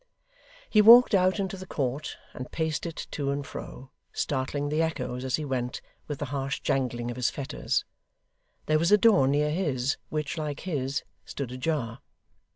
He 0.67 0.81
walked 0.81 1.13
out 1.13 1.39
into 1.39 1.57
the 1.57 1.67
court 1.67 2.17
and 2.33 2.51
paced 2.51 2.87
it 2.87 3.05
to 3.11 3.29
and 3.29 3.45
fro; 3.45 3.91
startling 4.11 4.69
the 4.69 4.81
echoes, 4.81 5.23
as 5.23 5.35
he 5.35 5.45
went, 5.45 5.79
with 6.07 6.17
the 6.17 6.25
harsh 6.33 6.59
jangling 6.61 7.11
of 7.11 7.17
his 7.17 7.29
fetters. 7.29 7.85
There 8.65 8.79
was 8.79 8.91
a 8.91 8.97
door 8.97 9.27
near 9.27 9.51
his, 9.51 9.97
which, 10.09 10.39
like 10.39 10.61
his, 10.61 11.03
stood 11.23 11.51
ajar. 11.51 11.99